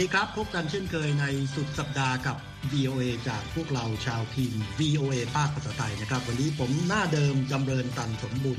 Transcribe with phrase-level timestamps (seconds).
[0.00, 1.24] ดีครับ พบกันเช่นเคยใน
[1.54, 2.36] สุดสัปดาห์กับ
[2.72, 8.58] VOA จากพวกเราชาวทีม VOA ภาคภาษาไทยนะครับ วันนี้ผมหน้าเดิมจำเริญตันสมบุญ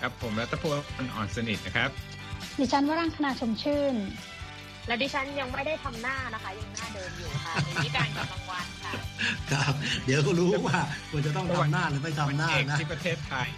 [0.00, 0.78] ครับผมรัตพล
[1.14, 1.90] อ่อนสนิทนะครับ
[2.58, 3.94] ดิฉันวรังคณาชมชื่น
[4.86, 8.92] และดิฉันยังไม่ได้ทำหน้านะคะ ยังหน้าเดิมอยู่ค่ะในนี้การกำลังวันค่ะ
[9.52, 9.72] ครับ
[10.04, 10.78] เดี๋ยวก็รู้ว่า
[11.10, 13.48] ควรจะต้องทำหน้าหรือไม่ทำหน้าเอกนะที่ประเทศไทย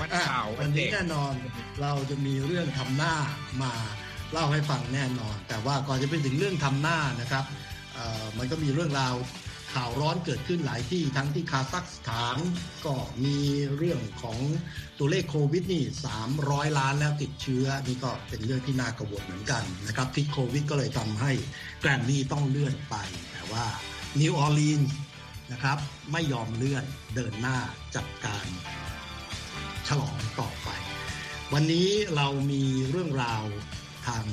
[0.00, 1.34] วันอะข่าววันนี้เด็กแน่นอน
[1.82, 3.14] เราจะมีเรื่องทำหน้า
[3.64, 3.74] มา
[4.34, 7.44] เล่าให้ฟังแน่นอน แต่ว่าก่อนจะไปถึงเรื่องทำหน้านะครับ
[8.38, 9.14] มันก็มีเรื่องราว
[9.74, 12.36] ข่าวร้อนเกิดขึ้นหลายที่ทั้งที่คาซัคสถาน
[12.86, 12.94] ก็
[13.24, 13.38] มี
[13.76, 14.38] เรื่องของ
[14.98, 15.84] ตัวเลขโควิดนี่
[16.30, 21.32] 300 ล้านแล้วติดเชื้อ นี่ก็เป็นเรื่องที่น่ากังวลเหมือนกันนะครับพิษโควิดก็เลยทำให้
[21.80, 22.94] แกรมมี่ต้องเลื่อนไป
[23.32, 23.66] แต่ว่า
[24.20, 24.80] นิวออร์ลีนส์
[25.52, 25.78] นะครับ
[26.12, 27.58] ไม่ยอมเลื่อนเดินหน้า
[27.96, 28.46] จัดการ
[29.88, 30.68] ฉลองต่อไป
[31.52, 33.44] วันนี้เรามีเรื่องราว
[34.06, 34.24] ทาง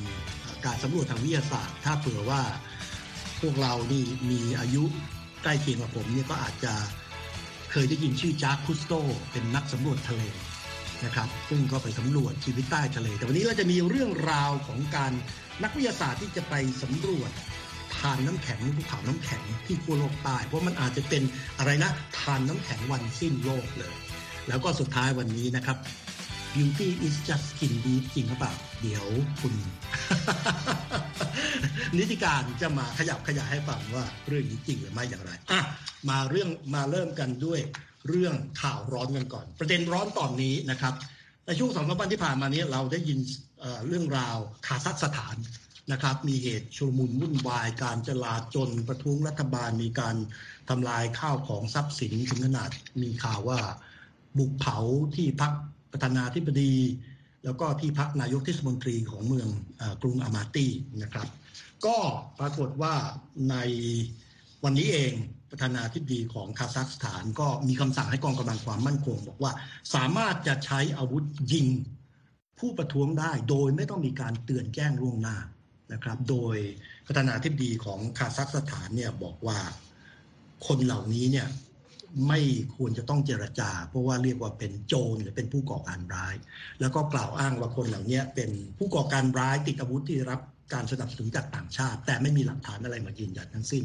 [0.66, 2.41] การสำรวจทางวิทยาศาสตร์ ถ้าเผื่อว่า
[3.41, 4.83] พวกเรานี่มีอายุ
[5.44, 6.73] ใกล้เคียงกับผมเนี่ยก็อาจจะ
[7.72, 8.94] เคยได้ยินชื่อจาร์คคุสโต
[9.31, 10.22] เป็นนักสำรวจทะเล
[11.05, 15.11] นะครับ ซึ่งก็ไปสำรวจชีวิตใต้ทะเล แต่วันนี้เราจะมีเรื่องราวของการ
[15.64, 17.31] นักวิทยาศาสตร์ที่จะไปสำรวจ
[17.97, 21.23] ทานน้ำแข็งภูเขาน้ำแข็งที่ขั้วโลกใต้เพราะมันอาจจะเป็น
[21.58, 23.94] อะไรนะทานน้ำแข็งวันสิ้นโลกเลย
[24.47, 25.77] แล้วก็สุดท้ายวันนี้นะครับ
[26.54, 29.06] Beauty is just skin deep จริงหรือเปล่า เดี๋ยว
[29.42, 29.54] คุณ
[31.98, 35.62] นิติการจะมาขยับขยายให้ฟังว่าเรื่องนี้จริงหรือไม่อย่างไรอะ
[36.10, 37.60] มาเรื่องมาเริ่มกันด้วย
[38.10, 40.94] เรื่องข่าวร้อนกันก่อน ประเด็นร้อนตอนนี้นะครับ
[41.46, 43.20] ในช่วงสองสามวันที่ผ่านมานี้เราได้ยิน
[43.60, 45.36] เเรื่องราวคาซัคสถาน
[45.92, 50.16] นะครับ มีเหตุชุลมุนวุ่นวายการจลาจลประท้วงรัฐบาลมีการ
[50.70, 52.70] ทำลายข้าวของทรัพย์สินถึงขนาด
[53.02, 53.60] มีข่าวว่า
[54.38, 54.78] บุกเผา
[55.16, 55.54] ที่พัก
[55.92, 56.73] ประธานาธิบดี
[57.43, 59.48] แล้วก็ที่พักนายกเทศมนตรีของเมือง
[59.82, 60.67] อกรุงอามาตี
[61.04, 61.27] นะครับ
[61.86, 61.98] ก็
[62.39, 62.93] ปรากฏว่า
[63.49, 63.55] ใน
[64.64, 65.14] วันนี้เอง
[65.52, 69.52] ประธานาธิบดีของคาซัคสถานก็มีคำสั่งให้กองกำลังความมั่นคง บอกว่า
[69.95, 71.23] สามารถจะใช้อาวุธ
[71.54, 71.67] ยิง
[72.60, 75.37] ผู้ประท้วงได้โดยไม่ต้องมีการเตือนแจ้งล่วงหน้า
[75.93, 76.55] นะครับ โดย
[77.05, 79.60] ประธานาธิบดีของคาซัคสถานเนี่ยบอกว่า
[80.67, 81.48] คนเหล่านี้เนี่ย
[82.27, 82.39] ไม่
[82.76, 86.36] ควรจะต้องเจรจา เพราะว่าเรียกว่าเป็นโจรหรือเป็นผู้ก่อการร้าย
[86.82, 90.42] แล้วก็กล่าวอ้างว่าคนเหล่านี้เป็นผู้ก่อการร้ายติดอาวุธที่รับ
[90.73, 93.83] การสนับสนุนจากต่างชาติ แต่ไม่มีหลักฐานอะไรมายืนยันทั้งสิ้น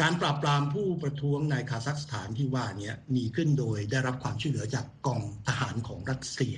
[0.00, 6.56] การปราบปรามผู้ประท้วงในคาซัคสถานที่ว่านี้มีขึ้นโดยได้รับความช่วยเหลือจากกองทหารของรัสเซีย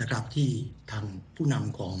[0.00, 0.50] นะครับที่
[0.90, 1.04] ทาง
[1.36, 1.96] ผู้นำของ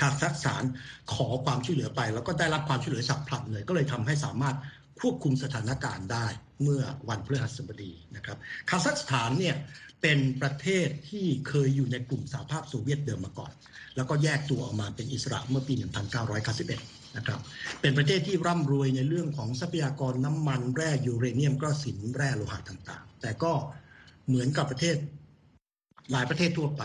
[0.00, 0.64] คาซัคสถาน
[1.12, 4.56] ขอความช่วยเหลือไป แล้วก็ได้รับความช่วยเหลือฉับพลันเลย ก็เลยทำให้สามารถ
[5.00, 6.26] ควบคุมสถานการณ์ได้
[6.62, 8.36] เมื่อวันพฤหัสบดีนะครับ
[8.70, 9.56] คาซัคสถานเนี่ย
[10.02, 13.52] เป็นประเทศที่เคยอยู่ในกลุ่มสหภาพโซเวียตเดิมมาก่อน
[13.96, 15.74] แล้วก็แยกตัวออกมาเป็นอิสระเมื่อปี
[16.44, 17.40] 1991 นะครับ
[17.80, 23.52] เป็นประเทศที่ร่ำรวยในเรื่องของทรัพยากรน้ำมันแร่ยูเรเนียมก็สินแร่โลหะต่างๆ แต่ก็
[24.28, 24.96] เหมือนกับประเทศ
[26.12, 26.82] หลายประเทศทั่วไป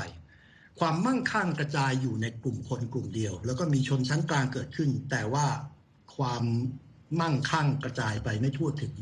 [0.80, 5.46] ความมั่งคั่งกระจายอยู่ในกลุ่มคนกลุ่มเดียว แล้วก็มีชนชั้นกลางเกิดขึ้น แต่ว่า
[6.16, 6.44] ความ
[7.22, 8.94] มั่งคั่งกระจายไปไม่ทั่วถึง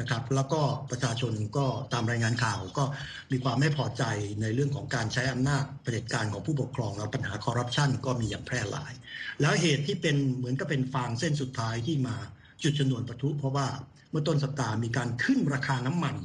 [0.00, 0.60] นะครับ แล้วก็
[0.90, 2.84] ประชาชนก็ตามรายงานข่าวก็
[3.32, 4.04] มีความไม่พอใจ
[4.40, 8.92] ในเรื่องของการใช้อำนาจเผด็จการของผู้ปกครองแล้วปัญหาคอร์รัปชันก็มีอย่างแพร่หลาย
[9.40, 12.16] แล้วเหตุที่เป็นเหมือนกับเป็นฟางเส้นสุดท้ายที่มา
[12.62, 13.66] จุดชนวนประทุ เพราะว่า
[14.10, 16.16] เมื่อต้นสัปดาห์มีการขึ้นราคาน้ำมัน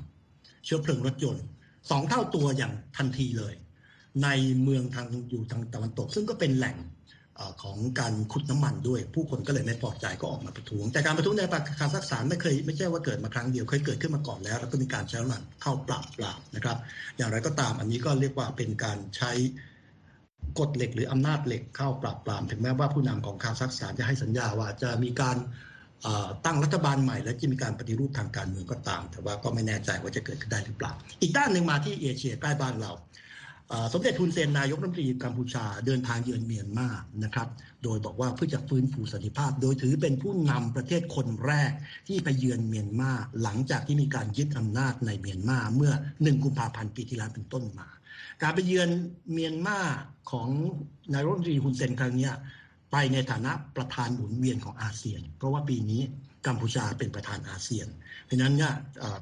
[0.66, 1.44] เชื้อเพลิงรถยนต์
[1.90, 3.54] สองเท่าตัวอย่างทันทีเลย
[4.24, 4.28] ใน
[4.64, 6.78] เมืองทางอยู่ทางตะวันตก ซึ่งก็เป็นแหล่ง
[7.64, 11.42] ของการขุดน้ำมันด้วย ผู้คนก็เลยไม่พอใจก็ออกมาประท้วง แต่การประท้วงใน
[11.80, 16.78] คาซัคสถานไม่เคยไม่ใช่ว่าเกิดมาครั้งเดียวเคยเกิดขึ้นมาก่อนแล้ว แล้วก็มีการใช้กำลังเข้าปราบปรามนะครับ
[17.18, 19.32] อย่างไรก็ตามอันนี้ก็เรียกว่าเป็นการใช้
[20.60, 25.38] กฎเหล็กหรืออำนาจเหล็กเข้าปราบปราม ถึงแม้ว่าผู้นำของคาซัคสถานจะให้สัญญาว่าจะมีการ
[26.46, 30.92] ตั้งรัฐบาลใหม่และจะมีการปฏิรูปทางการเมืองก็ตาม แต่ว่าก็ไม่แน่ใจว่าจะเกิดขึ้นได้หรือเปล่า
[31.22, 32.92] อีกด้านหนึ่งมาที่เอเชียใกล้บ้านเรา
[33.94, 36.88] สมเด็จทุนเซนนายกรัฐมนตรีกัมพูชาเดินทางเยือนเมียนมา
[37.24, 37.48] นะครับ
[37.84, 41.72] โดยบอกว่าเพื่อจะฟื้นฟูสันติภาพ โดยถือเป็นผู้นำประเทศคนแรก
[42.08, 43.12] ที่ไปเยือนเมียนมา
[43.44, 47.88] หลังจากที่มีการยึดอำนาจในเมียนมาเมื่อ 1 กุมภาพันธ์ปีที่แล้วเป็นต้นมา
[48.42, 48.90] การไปเยือน
[49.32, 49.80] เมียนมา
[50.32, 50.50] ของ
[51.14, 52.30] นายรัฐมนตรีฮุนเซนครั้งนี้
[52.92, 56.02] ไปในฐานะประธานหมุนเวียนของอาเซียน เพราะว่าปีนี้
[56.48, 57.88] กัมพูชาเป็นประธานอาเซียน
[58.26, 58.74] เพราะนั้นเนี่ย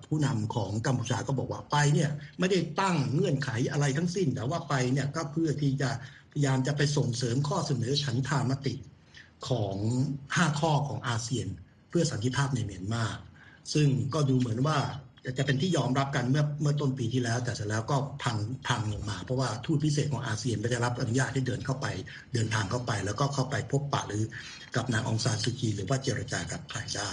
[0.06, 5.89] ผู้นำของกัมพูชาก็บอกว่าไปเนี่ยไม่ได้ตั้งเงื่อนไขอะไรทั้งสิ้น แต่ว่าไปเนี่ยก็เพื่อที่จะ
[6.31, 8.75] พยายามจะไปส่งเสริมข้อเสนอฉันทามติ
[9.48, 9.75] ของ
[10.18, 11.48] 5 ข้อของอาเซียน
[11.89, 13.06] เพื่อสันติภาพในเมียนมา
[13.74, 14.78] ซึ่งก็ดูเหมือนว่า
[15.38, 18.38] จะเป็นที่ยอมรับกันเมื่อเมื่อต้นปีที่แล้ว แต่เสร็จแล้วก็พัง
[18.68, 21.88] พังลงมา เพราะว่าทูตพิเศษของอาเซียนไม่ได้รับอนุญาตให้เดินเข้าไป
[22.33, 24.24] เดินทางเข้าไป แล้วก็เข้าไปพบปะหรือ
[24.75, 27.12] กับนางองซานสุจีหรือว่าเจรจากับใครได้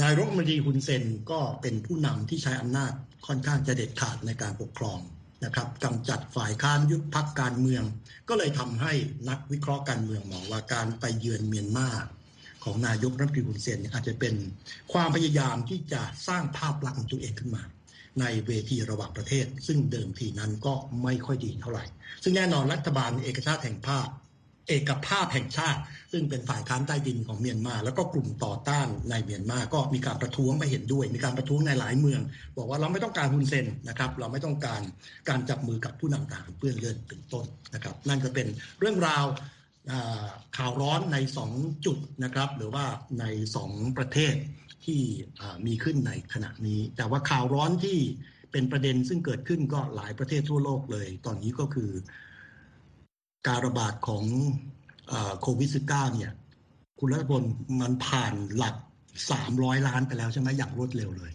[0.00, 2.92] นายรัฐมนตรีฮุนเซนก็เป็นผู้นำที่ใช้อำนาจ
[3.26, 4.98] ค่อนข้างจะเด็ดขาดในการปกครอง
[5.44, 7.82] นะครับกำจัดฝ่ายค้านยุบพักการเมือง
[8.28, 8.92] ก็เลยทำให้
[9.28, 11.88] นักวิเคราะห์การเมืองมองว่าการไปเยือนเมียนมา
[12.64, 14.34] ของนายกรัฐมนตรีฮุนเซนอาจจะเป็น
[14.92, 17.62] ความพยายามที่จะสร้างภาพลักษณ์ของตัวเองขึ้นมา
[18.20, 21.84] ในเวทีระหว่างประเทศ ซึ่งเดิมทีนั้นก็ไม่ค่อยดีเท่าไหร่
[22.22, 24.08] ซึ่งแน่นอนรัฐบาลเอกชาติแห่งภาพ
[24.68, 25.80] เอกภาพแห่งชาติ
[26.12, 32.20] ซึ่งเป็นฝ่ายค้านใต้ดินของเมียนมา แล้วก็กลุ่มต่อต้านในเมียนมาก็มีการประท้วงไม่เห็นด้วย มีการประท้วงในหลายเมือง
[32.56, 34.80] บอกว่าเราไม่ต้องการฮุนเซนนะครับ เราไม่ต้องการ
[35.28, 37.44] การจับมือกับผู้นำต่างเพื่อนเลื่อนเป็นต้น
[37.74, 38.46] นะครับ นั่นก็เป็น
[38.80, 39.24] เรื่องราว
[40.56, 41.16] ข่าวร้อนใน
[41.50, 42.84] 2 จุดนะครับ หรือว่า
[43.20, 43.24] ใน
[43.62, 44.34] 2 ประเทศ
[44.84, 45.00] ที่
[45.66, 47.98] มีขึ้นในขณะนี้ แต่ว่าข่าวร้อนที่
[48.52, 51.90] เป็นประเด็นซึ่งเกิดขึ้นก็หลายประเทศทั่วโลกเลย ตอนนี้ก็คือ
[53.46, 54.24] การระบาดของ
[55.40, 56.32] โควิด -19 เนี่ย
[56.98, 57.42] คุณรัฐพล
[57.80, 58.76] มันผ่านหลัก
[59.30, 61.32] สามร้อยล้านไปแล้วใช่ไหมอย่างรวดเร็วเลย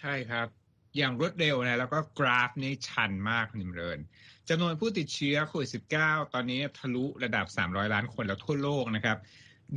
[0.00, 0.48] ใช่ครับ
[0.96, 3.98] อย่างรวดเร็วนะแล้วก็กราฟนี่ชันมากนิมเริน
[4.48, 5.70] จำนวนผู้ติดเชื้อโควิด
[6.00, 9.18] -19 ตอนนี้ทะลุระดับ 300 ล้านคนแล้วทั่วโลกนะครับ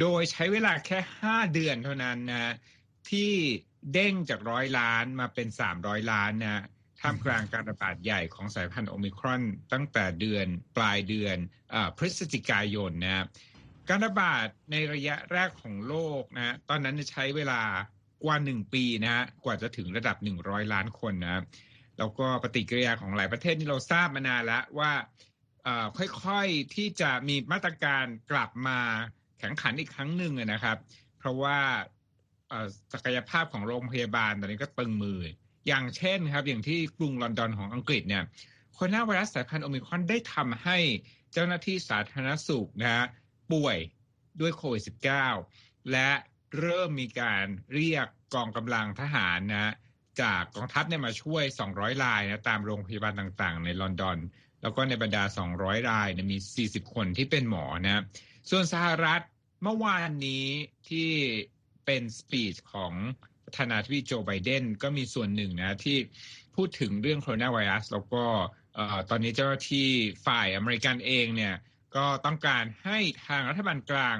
[0.02, 2.54] โดยใช้เวลาแค่ 5 เดือนเท่านั้นนะ
[3.10, 3.31] ที่
[3.94, 5.48] เด้งจากร้อยล้านมาเป็น
[5.80, 6.64] 300 ล้านนะ
[7.02, 9.42] ท่ามกลางการระบาดใหญ่ของสายพันธุ์โอมิครอน
[9.74, 10.48] ตั้งแต่เดือน
[10.78, 11.38] ปลายเดือน
[11.74, 13.25] อพฤศจิกายนนะ
[13.90, 17.62] การระบาดในระยะแรกของโลกนะตอนนั้นใช้เวลา
[18.24, 21.44] กว่าหนึ่งปีนะฮะกว่าจะถึงระดับหนึ่งร้อยล้านคนนะ
[21.98, 24.92] แล้วก็ปฏิกิริยาของหลายประเทศที่เราทราบมานานแล้วว่า
[25.98, 28.80] ค่อยๆที่จะมีมาตรการกลับมา
[29.40, 30.78] แข่งขันอีกครั้งหนึ่งนะครับ
[31.18, 31.58] เพราะว่า
[32.94, 35.20] ศักยภาพของโรงพยาบาลตอนนี้ก็ตึงมือ
[35.68, 38.24] อย่างเช่นครับ อย่างที่กรุงลอนดอนของอังกฤษเนี่ย
[38.74, 40.78] โคโรนาไวรัสสายพันธุ์โอมิครอนได้ทำให้
[41.34, 43.06] เจ้าหน้าที่สาธารณสุขนะฮะ
[43.52, 43.78] ป่วย
[44.42, 44.84] ด้วยโควิด
[45.36, 46.10] -19 และ
[46.60, 49.74] เริ่มมีการเรียกกองกำลังทหารนะ
[50.22, 54.18] จากกองทัพเนี่ยมาช่วย 200 รายนะตามโรงพยาบาลต่างๆ ในลอนดอน
[54.62, 55.24] แล้วก็ในบรรดา
[55.56, 58.04] 200 รายนะมี 40 คนที่เป็นหมอนะ
[58.50, 59.22] ส่วนสหรัฐ
[59.64, 60.46] เมื่อวานนี้
[60.90, 61.10] ที่
[61.86, 62.94] เป็นสปีชของ
[63.46, 65.98] ประธานาธิบดีโจไบเดนก็มีส่วนหนึ่งนะที่
[66.56, 68.26] พูดถึงเรื่องโคโรนาไวรัสแล้วก็
[69.10, 69.88] ตอนนี้เจ้าหน้าที่
[70.26, 71.56] ฝ่ายอเมริกันเองเนี่ย
[71.96, 74.18] ก็ต้องการให้ทางรัฐบาลกลาง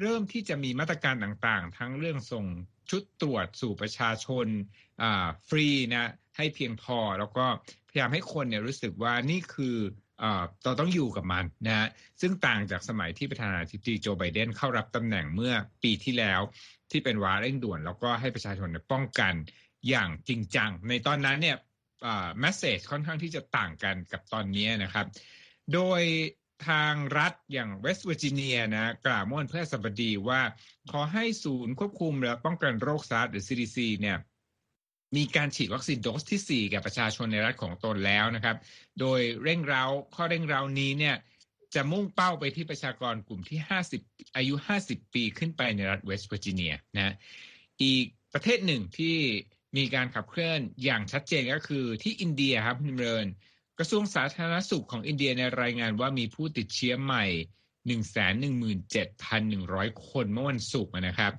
[0.00, 2.46] เริ่มที่จะมีมาตรการต่างๆ ทั้งเรื่องส่ง
[2.90, 4.46] ชุดตรวจสู่ประชาชน
[5.48, 7.46] ฟรีนะให้เพียงพอแล้วก็
[7.88, 9.76] พยายามให้คนเนี่ยรู้สึกว่านี่คือ
[10.64, 11.88] เราต้องอยู่กับมันนะ
[12.20, 16.40] ซึ่งต่างจากสมัยที่ประธานาธิบดีโจไบเดนเข้ารับตำแหน่งเมื่อปีที่แล้ว
[16.90, 19.34] ที่เป็นวาระเร่งด่วน แล้วก็ให้ประชาชนป้องกัน
[19.88, 21.56] อย่างจริงจัง ในตอนนั้นเนี่ย
[22.40, 25.06] message ค่อนข้างที่จะต่างกันกับตอนนี้นะครับ
[25.74, 26.02] โดย
[26.68, 30.40] ทางรัฐอย่างเวสต์เวอร์จิเนียนะกล่าวเมื่อวันพฤหัสบดีว่า
[30.90, 34.18] ขอให้ศูนย์ควบคุมและป้องกันโรคสหรัฐหรือ CDC เนี่ย
[35.16, 38.56] มีการฉีดวัคซีนโดสที่4แก่ประชาชนในรัฐของตนแล้วนะครับ
[39.00, 39.84] โดยเร่งเร้า
[40.14, 41.16] ข้อเร่งเร้านี้เนี่ย
[41.74, 43.58] จะมุ่งเป้าไปที่ประชากรกลุ่มที่
[43.98, 44.54] 50 อายุ
[44.84, 47.14] 50 ปีขึ้นไปในรัฐเวสต์เวอร์จิเนียนะ
[47.82, 49.16] อีกประเทศหนึ่งที่
[49.76, 53.26] มีการขับเคลื่อนอย่างชัดเจนก็คือที่อินเดียครับคุณเริน
[53.78, 57.24] กระทรวงสาธารณสุขของอินเดียในรายงานว่ามีผู้ติดเชื้อใหม่
[57.96, 61.32] 117,100 คนเมื่อวันศุกร์นะครับ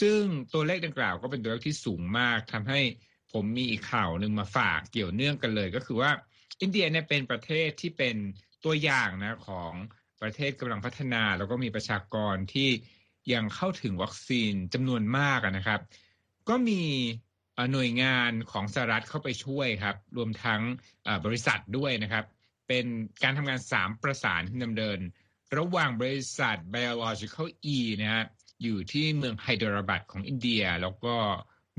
[0.00, 0.20] ซึ่ง
[0.52, 2.80] ตัวเลขดังกล่าวก็เป็นตัวเลขที่สูงมากทำให้
[3.32, 6.10] ผมมีอีกข่าวหนึ่งมาฝากเกี่ยวเนื่องกันเลย ก็คือว่า
[6.60, 8.16] อินเดียเนี่ยเป็นประเทศที่เป็น
[8.64, 9.72] ตัวอย่างนะของ
[10.22, 12.68] ประเทศกำลังพัฒนา แล้วก็มีประชากรที่
[13.32, 15.80] ยังเข้าถึงวัคซีนจำนวนมากนะครับ
[16.48, 16.82] ก็มี
[17.72, 20.60] หน่วยงานของสหรัฐเข้าไปช่วยครับ รวมทั้ง
[21.24, 22.24] บริษัทด้วยนะครับ
[22.68, 22.86] เป็น
[23.22, 24.98] การทำงาน3ประสานที่ดำเนิน
[25.56, 28.24] ระหว่างบริษัท Biological E นะฮะ
[28.62, 31.16] อยู่ที่เมืองไฮเดรบัดของอินเดีย แล้วก็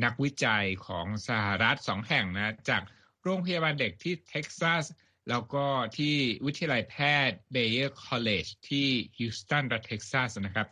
[0.03, 2.81] นักวิจัยของสหรัฐสองแห่งนะ จาก
[3.23, 4.85] โรงพยาบาลเด็กที่เท็กซัส
[5.29, 5.65] แล้วก็
[5.97, 6.15] ที่
[6.45, 6.95] วิทยาลัยแพ
[7.29, 10.67] ทย์ Baylor College ที่ฮิวสตันรัฐเท็กซัสนะครับ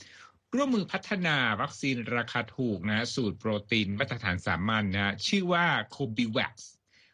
[0.55, 6.56] ร่วมมือพัฒนาวัคซีนราคาถูกนะสูตรโปรตีนมาตรฐานสามัญนะชื่อว่าCorbevax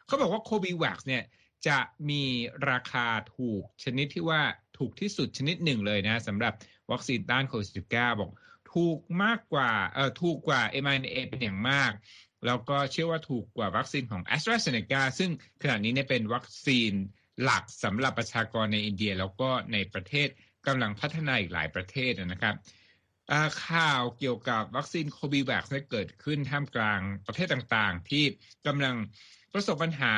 [0.06, 1.22] เขาบอกว่า Corbevax เนี่ย
[1.68, 1.78] จะ
[2.10, 2.24] มี
[2.70, 3.06] ราคา
[3.36, 4.42] ถูกชนิดที่ว่า
[4.78, 6.54] ถูกที่สุดชนิดหนึ่งเลยนะสำหรับ
[6.92, 8.30] วัคซีนต้านโควิด -19 บอก
[8.74, 11.92] ถูกมากกว่าเอ่อถูกกว่า Moderna เป็นอย่างมาก
[12.46, 15.30] แล้วก็เชื่อว่าถูกกว่าวัคซีนของ AstraZeneca ซึ่ง
[15.62, 16.92] ขณะนี้เนี่ยเป็นวัคซีน
[17.42, 20.28] หลักสำหรับประชากรในอินเดีย แล้วก็ในประเทศ
[20.66, 22.54] กำลังพัฒนาอีกหลายประเทศนะครับ
[23.66, 28.24] ข่าวเกี่ยวกับวัคซีนโควิดแวคเกิดขึ้นท่ามกลางประเทศต่างๆ ที่
[28.66, 28.96] กำลัง
[29.52, 30.14] ประสบปัญหา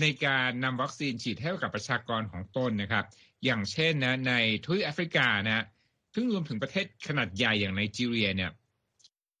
[0.00, 3.04] ในการนำวัคซีนฉีดให้กับประชากรของตนนะครับ
[3.44, 4.32] อย่างเช่นนะใน
[4.64, 5.64] ทวีปแอฟริกานะ
[6.14, 8.50] ซึ่งรวมถึงประเทศขนาดใหญ่อย่างไนจีเรียเนี่ย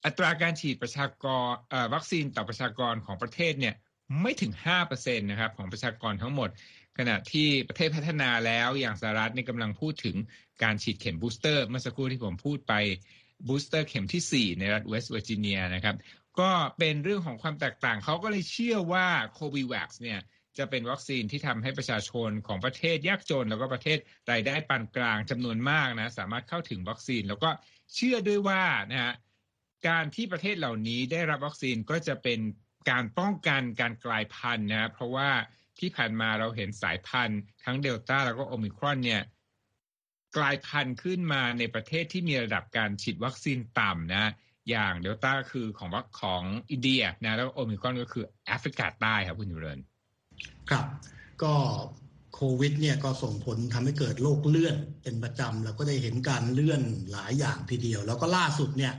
[0.04, 1.50] อัตราการฉีดประชากร
[1.94, 3.74] วัคซีนต่อประชากรของประเทศเนี่ย
[4.22, 4.52] ไม่ถึง
[4.86, 6.50] 5%นะครับของประชากรทั้งหมด
[6.98, 10.16] ขณะที่ประเทศพัฒนาแล้วอย่างสหรัฐนี่กำลังพูดถึง
[10.62, 12.74] การฉีดเข็ม booster เมื่อสักครู่ที่ผมพูดไป
[13.48, 15.96] booster เข็มที่ 4 ในรัฐเวสต์เวอร์จิเนียนะครับ
[16.40, 20.20] ก็เป็นเรื่องของความแตกต่าง เขาก็เลยเชื่อว่าโควิดแวคเนี่ย
[20.58, 23.98] จะเป็นวัคซีนที่ทำให้ประชาชนของประเทศยากจน แล้วก็ประเทศ
[24.30, 27.50] รายได้ปานกลางจำนวนมากนะ สามารถเข้าถึงวัคซีน แล้วก็
[27.94, 29.14] เชื่อด้วยว่านะฮะ
[29.88, 32.40] การที่ประเทศเหล่านี้ได้รับวัคซีนก็จะเป็น
[32.90, 35.28] การป้องกันการกลายพันธุ์นะเพราะว่า
[35.78, 39.22] ที่ผ่านมาเราเห็นสายพันธุ์ทั้งเดลต้าแล้วก็โอมิครอนเนี่ย
[40.36, 44.32] กลายพันธุ์ขึ้นมาในประเทศที่มีระดับการฉีดวัคซีนต่ำนะ
[44.70, 49.80] อย่างเดลต้าคือของวัคของอินเดียนะแล้วโอมิครอนก็คือแอฟริกาใต้ครับคุณยูเรน
[50.70, 50.86] ครับ
[51.42, 51.54] ก็
[52.34, 58.94] โควิดเนี่ยก็ส่งผลทำให้เกิดโรคเลื่อนเป็นประจำเราก็ได้เห็นการเลื่อนหลายอย่างทีเดียว แล้วก็ล่าสุดเนี่ย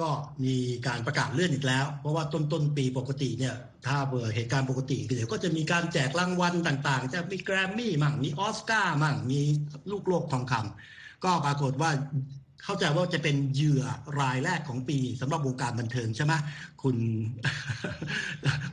[0.00, 0.10] ก็
[0.44, 0.54] มี
[0.86, 3.54] การประกาศเลื่อนอีกแล้ว เพราะว่าต้นต้นปีปกติเนี่ย
[3.86, 9.40] ถ้าเบื่อเหตุการณ์ปกติเดี๋ยวก็จะมีการแจกรางวัลต่างๆ จะมีแกรมมี่มั่งมีออสการ์มั่งมี
[9.90, 11.90] ลูกโลกทองคำก็ปรากฏว่า
[12.64, 13.82] เข้าใจว่าจะเป็นเหยื่อ
[14.20, 16.32] รายแรกของปีสำหรับวงการบันเทิงใช่ไหม
[16.82, 16.96] คุณ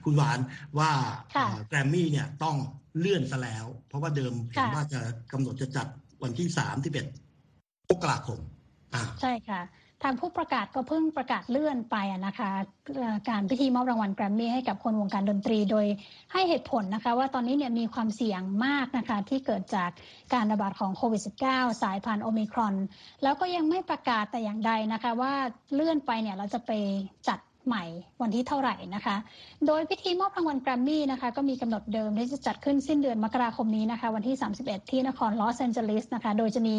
[0.03, 0.39] คุณหวาน
[0.79, 0.91] ว่า
[1.67, 2.55] แกรมมี่เนี่ยต้อง
[2.99, 4.99] เลื่อนซะแล้ว เพราะว่าเดิมเห็นว่าจะ
[5.31, 5.87] กำหนดจะจัด
[6.23, 7.05] วันที่สามที่เป็น
[7.89, 8.39] มกราคม
[9.21, 9.61] ใช่ค่ะ
[10.03, 12.51] ทางผู้ประกาศก็เพิ่งประกาศเลื่อนไปนะคะ
[13.29, 15.85] การพิธีมอบรางวัลแกรมมี่ให้กับคนวงการดนตรีโดย
[16.33, 19.89] ให้เหตุผลนะคะว่าตอนนี้เนี่ยมีความเสี่ยงมากนะคะที่เกิดจาก
[20.33, 22.75] การระบาดของโควิด -19 สายพันธุ์โอมิครอน
[23.23, 25.33] แล้วก็ยังไม่ประกาศแต่อย่างใดนะคะว่า
[25.73, 26.71] เลื่อนไปเนี่ยเราจะไป
[27.27, 27.83] จัดใหม่
[28.21, 29.15] วันที่เท่าไหร่นะคะ
[29.67, 36.75] โดยพิธีมอบรางวัลแกรมมี่นะคะก็มีกำหนดเดิมที่จะจัดขึ้นสิ้นเดือนมกราคมนี้นะคะ วันที่ 31 ที่นครลอสแอนเจลิสนะคะ โดยจะมี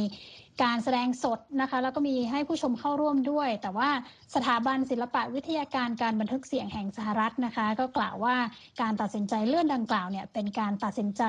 [0.63, 3.89] การแสดงสดนะคะ แล้วก็มีให้ผู้ชมเข้าร่วมด้วย แต่ว่า
[4.35, 8.37] สถาบันศิลปะวิทยาการการบันทึกเสียงแห่งสหรัฐนะคะ ก็กล่าวว่า
[8.81, 11.23] การตัดสินใจเลื่อนดังกล่าวเนี่ยเป็นการตัดสินใจ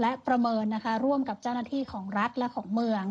[0.00, 3.04] และประเมินนะคะ ร่วมกับเจ้าหน้าที่ของรัฐและของเมือง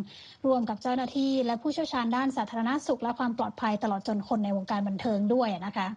[0.46, 5.88] ร่วมกับเจ้าหน้าที่และผู้เชี่ยวชาญด้านสาธารณสุข และความปลอดภัยตลอดจนคนในวงการบันเทิงด้วยนะคะ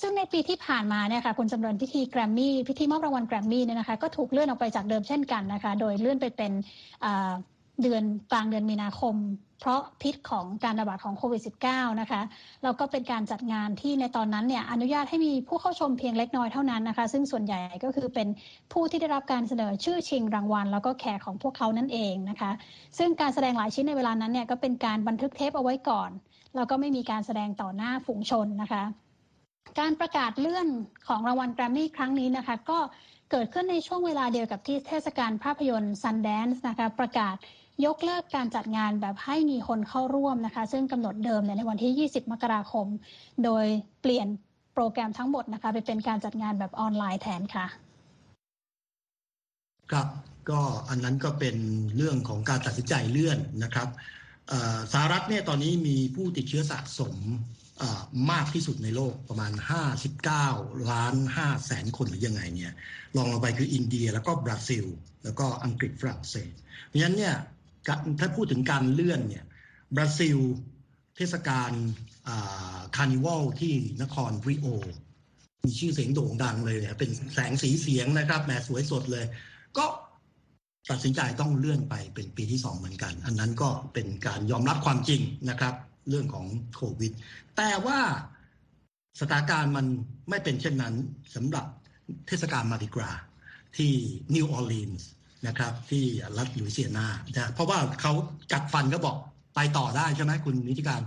[0.00, 6.52] ซึ่งในปีที่ผ่านมาเนี่ยค่ะคุณจำเริญพิธีแกรมมี่พิธีมอบรางวัลแกรมมี่เนี่ยนะคะก็ถูกเลื่อนออกไปจากเดิมเช่นกันนะคะ โดยเลื่อนไปเป็น
[7.82, 8.02] เดือน
[8.32, 9.16] กลางเดือนมีนาคม
[9.60, 12.22] เพราะพิษของการระบาดของโควิด -19 นะคะ
[12.62, 18.28] แล้วก็เป็นการจัดงานที่ในตอนนั้นเนี่ยอนุญาตให้มีผู้เข้าชมเพียงเล็กน้อยเท่านั้นนะคะ ซึ่งส่วนใหญ่ก็คือเป็น
[18.72, 22.50] ผู้ที่ได้รับการเสนอชื่อชิงรางวัล แล้วก็แขกของพวกเขานั่นเองนะคะ
[22.98, 26.10] ซึ่งการแสดงหลายชิ้นในเวลานั้นเนี่ยก็เป็นการบันทึกเทปเอาไว้ก่อน
[26.56, 28.82] แล้วก็ไม่มีการแสดงต่อหน้าฝูงชนนะคะ
[29.78, 30.68] การประกาศเลื่อน
[31.08, 32.78] ของรางวัลแกรมมี่ครั้งนี้นะคะ ก็
[33.30, 37.36] เกิดขึ้นในช่วงเวลาเดียวกับที่เทศกาลภาพยนตร์ Sundance นะคะประกาศ
[37.86, 42.86] ยกเลิกการจัดงานแบบให้มีคนเข้าร่วมนะคะ ซึ่งกำหนดเดิมในวันที่ 20 มกราคม
[43.44, 43.64] โดย
[44.00, 44.26] เปลี่ยน
[44.74, 47.66] โปรแกรมทั้งหมดนะคะไปเป็นการจัดงานแบบออนไลน์แทนค่ะ
[49.90, 50.08] ครับ
[50.50, 51.56] ก็อันนั้นก็เป็น
[51.96, 53.88] เรื่องของการตัดสินใจเลื่อนนะครับ
[54.92, 57.14] สหรัฐเนี่ยตอนนี้มีผู้ติดเชื้อสะสม
[58.30, 59.52] มากที่สุดในโลกประมาณ
[60.40, 62.72] 59 ล้าน5แสนคนหรือยังไงเนี่ย
[63.16, 64.84] ลองลงไปคืออินเดียแล้วก็บราซิล
[65.24, 66.52] แล้วก็อังกฤษฝรั่งเศส
[66.86, 67.34] เพราะฉะนั้นเนี่ย
[68.20, 69.44] ถ้าพูดถึงการเลื่อนเนี่ย
[69.96, 70.38] บราซิล
[71.16, 71.72] เทศกาล
[72.96, 74.66] คาร์นิวัลที่นครริโอ
[75.66, 79.24] มีชื่อเสียงโด่งดังเลยเนี่ยเป็นแสงสีเสียงนะครับแหมสวยสดเลย
[79.78, 79.86] ก็
[80.90, 85.74] ตัดสินใจต้องเลื่อนไปเป็นปีที่สองเหมือนกัน อันนั้นก็เป็นการยอมรับความจริงนะครับ
[86.08, 86.46] เรื่องของ
[86.76, 87.12] โควิด
[87.56, 87.98] แต่ว่า
[89.20, 89.86] สถานการณ์มัน
[90.30, 90.94] ไม่เป็นเช่นนั้น
[91.34, 91.66] สำหรับ
[92.26, 93.10] เทศกาล Mardi Gras
[93.76, 93.92] ที่
[94.34, 95.08] นิวออร์ลีนส์
[95.46, 96.04] นะครับ ที่
[96.36, 97.06] รัฐลุยเซียนา
[97.54, 98.12] เพราะว่าเขา
[98.52, 99.16] กัดฟันก็บอก
[99.54, 101.02] ไปต่อได้ใช่ไหมคุณนิติการ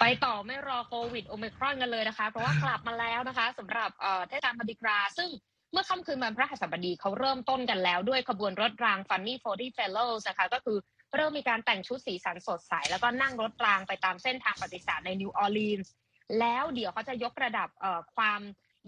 [0.00, 3.90] ไปต่อไม่รอโควิดโอมิครอนกันเลยนะคะ เพราะว่ากลับมาแล้วนะคะสำหรับ
[4.28, 5.28] เทศกาล Mardi Gras ซึ่ง
[5.72, 10.78] เมื่อค่ำคืนวันพฤหัสบดีเขาเริ่มต้นกันแล้วด้วยขบวนรถราง Phunny Phorty Phellows นะคะก็คือ
[11.16, 15.92] เริ่มมีการแต่งชุดสีสันสดใส แล้วก็นั่งรถรางไปตามเส้นทางประวัติศาสตร์ในนิวออร์ลีนส์
[16.40, 17.68] แล้วเดี๋ยวเขาจะยกระดับ
[18.16, 18.40] ความ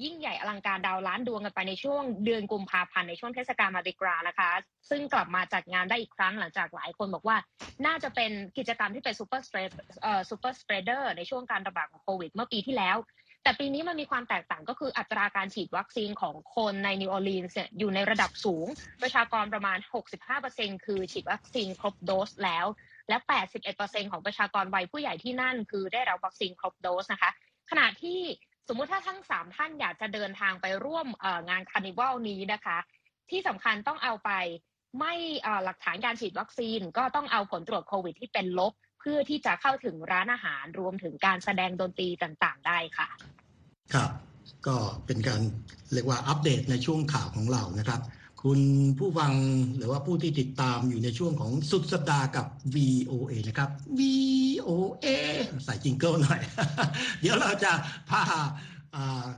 [0.05, 4.51] ยิ่งใหญ่อลังการดาวล้านดวงกันไปในช่วงเดือนกุมภาพันธ์ในช่วงเทศกาล Mardi Gras นะคะ
[4.91, 7.37] ซึ่งกลับมาจัดงานได้อีกครั้งหลังจากหลายคนบอกว่า
[7.87, 9.71] น่าจะเป็นกิจกรรมที่เป็น super spread
[10.03, 12.97] เอ่อ super spreader ในช่วงการระบาดของโควิดเมื่อปีที่แล้ว
[13.43, 18.67] แต่ปีนี้มันมีความแตกต่างก็คืออัตราการฉีดวัคซีนของคนในนิวออร์ลีนส์อยู่ในระดับสูง
[19.03, 19.79] ประชากรประมาณ
[20.33, 22.67] 65%คือฉีดวัคซีนครบโดสแล้ว
[23.09, 23.17] และ
[23.65, 27.31] 81%ของประชากรวัยผู้ใหญ่ที่นั่น คือได้รับวัคซีนครบโดสนะคะ
[27.71, 28.21] ขณะที่
[28.69, 31.07] สมมุติถ้าทั้งสามท่านอยากจะเดินทางไปร่วม
[31.49, 32.79] งานคาร์นิวัลนี้นะคะ
[33.31, 34.31] ที่สำคัญต้องเอาไป
[34.99, 35.15] ไม่
[35.65, 38.73] หลักฐานการฉีดวัคซีนก็ต้องเอาผลตรวจโควิดที่เป็นลบ
[39.03, 43.09] เพื่อที่จะเข้าถึงร้านอาหารรวมถึงการแสดงดนตรีต่างๆ ได้ค่ะ
[43.95, 44.11] ครับ
[44.67, 45.41] ก็เป็นการ
[45.93, 48.01] เรียกว่าอัปเดตในช่วงข่าวของเรานะครับ
[48.43, 48.61] คุณ
[48.99, 49.33] ผู้ฟัง
[49.77, 55.07] หรือว่าผู้ที่ติดตามอยู่ในช่วงของสุดสัปดาห์กับ VOA นะครับ VOA
[55.65, 56.41] ใส่ jingle หน่อย
[57.21, 57.73] เดี๋ยวเราจะ
[58.11, 58.23] พา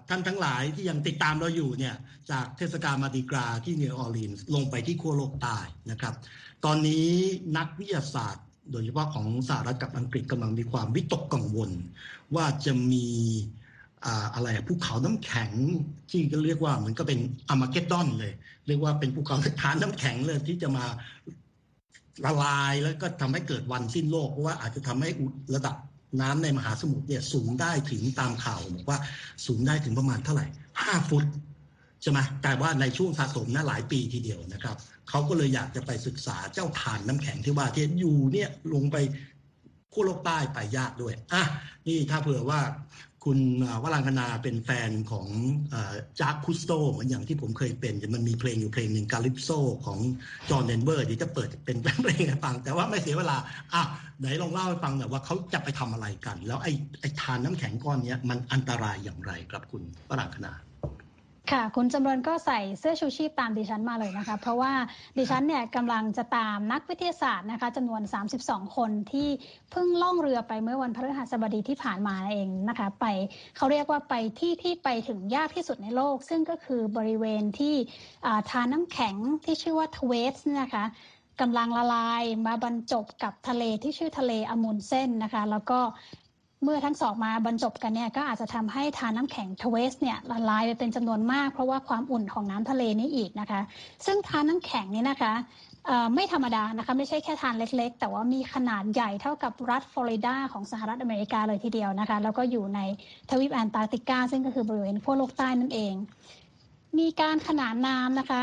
[0.08, 1.94] ท่านทั้งหลายที่ยังติดตามเราอยู่เนี่ย
[2.30, 5.58] จากเทศกาล Mardi Gras ที่นิวออร์ลีนส์ลงไปที่ขั้วโลกใต้
[5.90, 6.14] นะครับ
[6.64, 7.08] ตอนนี้
[7.56, 11.70] นักวิทยาศาสตร์ โดยเฉพาะของสหรัฐกับอังกฤษกำลังมีความวิตกกังวล
[12.34, 13.06] ว่าจะมี
[14.34, 15.50] อะไรภูเขาน้ำแข็ง
[16.10, 17.18] ที่ก็เรียกว่าเหมือนก็เป็น
[17.48, 18.32] อามาเกดดอนเลย
[18.66, 20.84] เรียกว่าเป็นภูเขาฐานน้ำแข็งเลยที่จะมา
[22.24, 25.10] ละลายแล้วก็ทำให้เกิดวันสิ้นโลกเพราะว่าอาจจะทำให้
[25.54, 25.76] ระดับ
[26.20, 28.98] น้ำในมหาสมุทรเนี่ยสูงได้ถึงตามข่าวบอกว่า
[29.46, 30.46] สูงได้ถึงประมาณเท่าไหร่
[30.82, 31.24] ห้าฟุต
[32.02, 34.76] ใช่ไหมแต่ว่าในช่วงสะสมนะหลายปีทีเดียวนะครับ
[35.08, 38.96] เขาก็เลยอยากจะไปศึกษาเจ้าฐานน้ำแข็งที่ว่าที่อยู่เนี่ยลงไป
[39.92, 41.42] ขั้วโลกใต้ไปยากด้วยอะ
[41.86, 42.60] นี่ถ้าเผื่อว่า
[43.24, 43.40] คุณ
[43.82, 45.28] วรังคณาเป็นแฟนของ
[46.20, 49.50] จากคุสโตเหมือนอย่างที่ผมเคยเป็น มันมีเพลงอยู่เพลงหนึ่งกาลิปโซ
[49.86, 49.98] ของ
[50.50, 53.36] จอห์นเดนเวอร์ที่จะเปิดเป็นเพลงให้ฟัง แต่ว่าไม่เสียเวลา
[53.74, 53.82] อะ
[54.20, 60.52] ไหนลองเล่าให้ฟังหน่อยว่าเขาจะไปทำอะไรกัน แล้วไอ้ไอ้ทานน้ำแข็งก้อนนี้มันอันตรายอย่างไรครับคุณวรังคณา
[61.52, 64.72] ค่ะ คุณจำเริญก็ใส่เสื้อชูชีพตามดิฉันมาเลยนะคะ เพราะว่า
[65.18, 68.02] ดิฉันเนี่ยกำลังจะตามนักวิทยาศาสตร์นะคะจำนวน
[68.38, 69.28] 32 คนที่
[69.70, 73.06] เพิ่งล่องเรือไปเมื่อวันพฤหัสบดีที่ผ่านมาเองนะคะ ไป
[73.56, 77.74] เขาเรียกว่าไปที่ที่ไปถึงยากที่สุดในโลก ซึ่งก็คือบริเวณที่
[78.50, 80.84] ทาน้ำแข็งที่ชื่อว่าทเวสนะคะ
[81.40, 85.80] กำลังละลายมาบรรจบกับทะเลที่ชื่อทะเลอมุนเส้นนะคะ แล้วก็
[86.62, 93.60] เมื่อทั้งสองมาบรรจบกันเนี่ยก็อาจจะทำให้ทานน้ำแข็งทเวสเนี่ยละลายไปเป็นจำนวนมากเพราะว่าความอุ่นของน้ำทะเลนี่อีกนะคะ
[94.06, 95.32] ซึ่งทานน้ำแข็งนี่นะคะ
[96.14, 102.80] ไม่ธรรมดานะคะไม่ใช่แค่ทานเล็กๆ แต่ว่ามีขนาดใหญ่เท่ากับรัฐฟลอริดาของสหรัฐอเมริกาเลยทีเดียวนะคะ แล้วก็อยู่ใน
[103.30, 105.94] ทวีปแอนตาร์กติกาซึ่งก็คือบริเวณขั้วโลกใต้นั่นเอง
[106.98, 108.42] มีการขนานนามนะคะ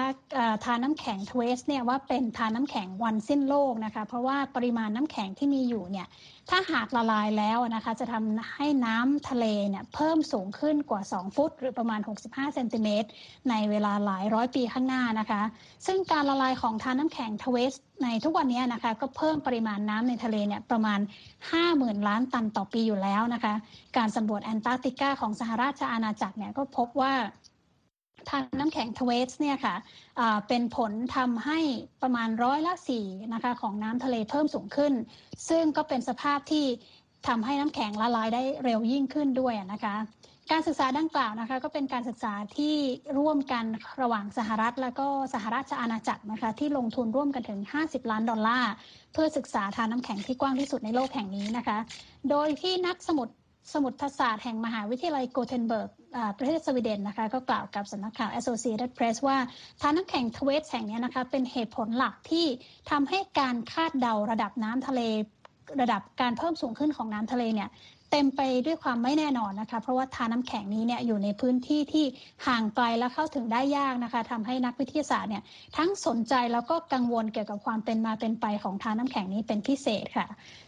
[0.64, 6.08] ทานน้ำแข็งทเวสเนี่ยว่าเป็นทานน้ำแข็งวันสิ้นโลกนะคะเพราะว่าปริมาณน้ำแข็งที่มีอยู่เนี่ย
[6.50, 13.10] ถ้าหากละลายแล้วนะคะจะทำให้น้ำทะเลเนี่ยเพิ่มสูงขึ้นกว่า 2 ฟุต หรือประมาณ 65 เซนติเมตร
[13.50, 15.42] ในเวลาหลายร้อยปีข้างหน้านะคะ
[15.88, 21.00] ซึ่งการละลายของทานน้ำแข็งทเวสในทุกวันนี้นะคะก็เพิ่มปริมาณน้ำในทะเลเนี่ยประมาณ
[21.54, 23.54] 50,000 ล้านตันต่อปีอยู่แล้วนะคะ
[23.98, 27.14] การสำรวจแอนตาร์กติกาของสหราชอาณาจักรเนี่ยก็พบว่า
[28.30, 29.76] ทางน้ำแข็งทเวสเนี่ยค่ะ
[30.48, 31.60] เป็นผลทำให้
[32.02, 34.94] ประมาณร้อยละสี่นะคะของน้ำทะเลเพิ่มสูงขึ้น
[35.50, 36.66] ซึ่งก็เป็นสภาพที่
[37.28, 39.96] ทำให้น้ำแข็งละลายได้เร็วยิ่งขึ้นด้วยนะคะ
[40.52, 42.76] การศึกษาดังกล่าวนะคะก็เป็นการศึกษาที่
[43.18, 43.66] ร่วมกัน
[44.02, 48.72] ระหว่างสหรัฐ และก็สหราชอาณาจักรนะคะที่ลงทุนร่วมกันถึง 50 ล้านดอลลาร์
[49.14, 51.78] เพื่อศึกษาทานน้ำแข็งที่กว้างที่สุดในโลกแห่งนี้นะคะ
[52.30, 53.28] โดยที่นักสมุด
[53.74, 55.90] สมุทรศาสตร์แห่งมหาวิทยาลัยโกเทนเบิร์ก
[56.38, 59.38] ประเทศสวีเดนนะคะก็กล่าวกับสำนักข่าว Associated Press ว่า
[59.82, 62.46] ท่านน้ำแข็งทเวสแห่งนี้นะคะเป็นเหตุผลหลักที่
[62.92, 65.02] ทำให้การคาดเดาระดับน้ำทะเล
[65.82, 67.70] ระดับการเพิ่มสูงขึ้นของน้ำทะเลเนี่ย
[68.12, 72.06] เต็มไปด้วยความไม่แน่นอนนะคะ เพราะว่าทาน้ำแข็งนี้เนี่ยอยู่ในพื้นที่ที่
[72.48, 75.44] ห่างไกลและเข้าถึงได้ยากนะคะทำให้นักวิทยาศาสตร์เนี่ย
[75.78, 80.28] ทั้งสนใจแล้วก็กังวลเกี่ยวกับความเป็นมาเป็นไปของทาน้ำแข็งนี้เป็นพิเศษค่ะ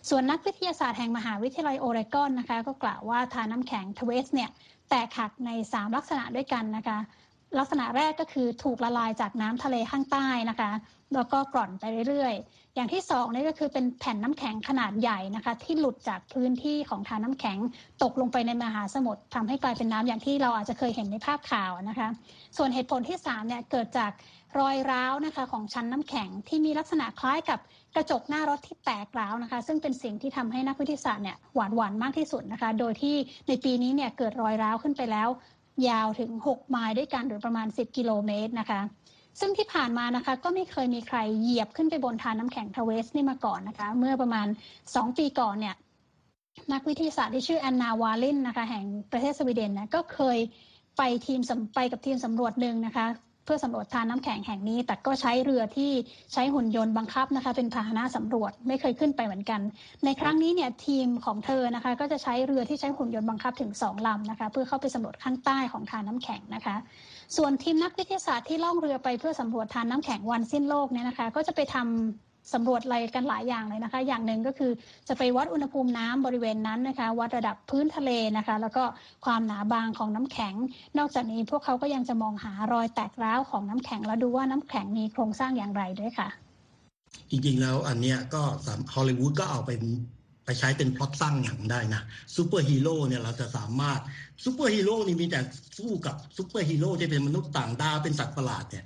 [0.10, 4.50] ส่วนนักวิทยาศาสตร์แห่งมหาวิทยาลัยโอเรกอนนะคะ ก็กล่าวว่าทาน้ำแข็งทเวสเนี่ย
[4.90, 6.98] แตกหักใน 3 ลักษณะด้วยกันนะคะ
[7.60, 10.72] ลักษณะแรกก็คือถูกละลายจากน้ำทะเลข้างใต้นะคะ
[11.16, 17.58] แล้วก็กร่อนไปเรื่อยๆ อย่างที่สองนี่ก็คือเป็นแผ่นน้ำแข็งขนาดใหญ่นะคะ ที่หลุดจากพื้นที่ของทานน้าแข็ง
[18.04, 22.08] ตกลงไปในมหาสมุทรทำให้กลายเป็นน้ำอย่างที่เราอาจจะเคยเห็นในภาพข่าวนะคะ
[22.58, 24.12] ส่วนเหตุผลที่3เนี่ยเกิดจาก
[24.60, 27.60] รอยร้าวนะคะของชั้นน้ำแข็งที่มีลักษณะคล้ายกับ
[27.96, 33.16] กระจกหน้ารถที่แตกร้าวนะคะ ซึ่งเป็นสิ่งที่ทำให้นักวิทยาศาสตร์เนี่ยหวานหวานมากที่สุดนะคะ โดยที่
[33.48, 35.30] ในปีนี้เนี่ยเกิดรอยร้าวขึ้นไปแล้ว
[35.90, 38.82] ยาวถึง 6 ไมล์ด้วยกันหรือประมาณ 10 กิโลเมตรนะคะ
[39.40, 44.48] ซึ่งที่ผ่านมานะคะก็ไม่เคยมีใครเหยียบขึ้นไปบนทานน้ำแข็งทเวสนี่มาก่อนนะคะ เมื่อประมาณ
[44.84, 45.76] 2 ปีก่อนเนี่ย
[46.74, 50.38] นักวิทยาศาสตร์ที่ชื่อแอนนาวาลินนะคะแห่งประเทศสวีเดนนะก็เคย
[50.98, 51.40] ไปทีม
[51.76, 53.08] ไปกับทีมสำรวจหนึ่งนะคะ
[53.46, 55.92] เพื่อสำรวจทานน้ำแข็งแห่งนี้ แต่ก็ใช้เรือที่
[56.34, 59.62] ใช้หุ่นยนต์บังคับนะคะ เป็นพาหนะสำรวจไม่เคยขึ้นไปเหมือนกัน
[60.06, 66.76] ในครั้งนี้เนี่ยทีมของเธอนะคะ ก็จะใช้เรือที่ใช้หุ่นยนต์บังคับถึง2ลำนะคะ เพื่อเข้าไปสำรวจข้างใต้ของทานน้ำแข็งนะคะ
[67.38, 74.72] ส่วนทีมนักวิทยาศาสตร์ที่ล่องเรือไปเพื่อสำรวจธารน้ำแข็งวันสิ้นโลกเนี่ยนะคะ ก็จะไปทำ สำรวจอะไรกันหลายอย่างเลยนะคะ อย่างหนึ่งก็คือ
[75.08, 78.84] จะไปวัดอุณหภูมิน้ำบริเวณนั้นนะคะ วัดระดับพื้นทะเลนะคะ แล้วก็
[79.26, 80.56] ความหนาบางของน้ำแข็ง
[80.98, 86.30] นอกจากนี้พวกเขาก็ยังจะมองหารอยแตกร้าวของน้ำแข็ง แล้วดูว่าน้ำแข็งมีโครงสร้างอย่างไรด้วยค่ะ
[87.30, 88.42] จริงๆแล้วอันเนี้ยก็
[88.96, 89.72] ฮอลลีวูดก็เอาไป
[90.46, 92.02] ไปใช้เป็นพล็อตสร้างหนังได้นะ
[92.36, 94.00] ซูเปอร์ฮีโร่เนี่ยเราจะสามารถ
[94.44, 95.40] ซูเปอร์ฮีโร่นี่มีแต่
[95.78, 98.86] สู้กับซูเปอร์ฮีโร่ที่เป็นมนุษย์ต่างดาวเป็นสัตว์ประหลาดเนี่ย